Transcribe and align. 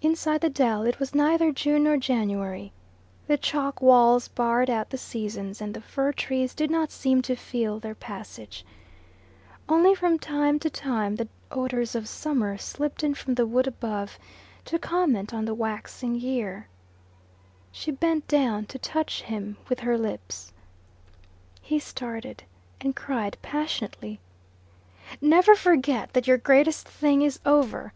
Inside 0.00 0.40
the 0.40 0.48
dell 0.48 0.82
it 0.84 0.98
was 0.98 1.14
neither 1.14 1.52
June 1.52 1.84
nor 1.84 1.98
January. 1.98 2.72
The 3.26 3.36
chalk 3.36 3.82
walls 3.82 4.28
barred 4.28 4.70
out 4.70 4.88
the 4.88 4.96
seasons, 4.96 5.60
and 5.60 5.74
the 5.74 5.80
fir 5.82 6.14
trees 6.14 6.54
did 6.54 6.70
not 6.70 6.90
seem 6.90 7.20
to 7.20 7.36
feel 7.36 7.78
their 7.78 7.94
passage. 7.94 8.64
Only 9.68 9.94
from 9.94 10.18
time 10.18 10.58
to 10.60 10.70
time 10.70 11.16
the 11.16 11.28
odours 11.50 11.94
of 11.94 12.08
summer 12.08 12.56
slipped 12.56 13.04
in 13.04 13.12
from 13.12 13.34
the 13.34 13.44
wood 13.44 13.66
above, 13.66 14.18
to 14.64 14.78
comment 14.78 15.34
on 15.34 15.44
the 15.44 15.52
waxing 15.52 16.14
year. 16.14 16.68
She 17.70 17.90
bent 17.90 18.26
down 18.28 18.64
to 18.64 18.78
touch 18.78 19.20
him 19.20 19.58
with 19.68 19.80
her 19.80 19.98
lips. 19.98 20.54
He 21.60 21.78
started, 21.78 22.42
and 22.80 22.96
cried 22.96 23.36
passionately, 23.42 24.18
"Never 25.20 25.54
forget 25.54 26.14
that 26.14 26.26
your 26.26 26.38
greatest 26.38 26.88
thing 26.88 27.20
is 27.20 27.38
over. 27.44 27.92